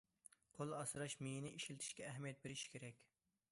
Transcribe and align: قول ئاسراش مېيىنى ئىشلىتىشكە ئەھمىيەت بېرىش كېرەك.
قول 0.59 0.71
ئاسراش 0.77 1.17
مېيىنى 1.27 1.53
ئىشلىتىشكە 1.59 2.09
ئەھمىيەت 2.09 2.43
بېرىش 2.47 2.67
كېرەك. 2.77 3.07